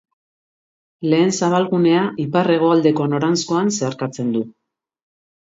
Lehen 1.11 1.33
Zabalgunea 1.39 2.07
ipar-hegoaldeko 2.23 3.07
noranzkoan 3.13 3.71
zeharkatzen 3.77 4.35
du. 4.39 4.43